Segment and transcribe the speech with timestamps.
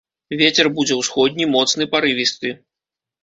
[0.37, 2.55] Вецер будзе ўсходні, моцны парывісты.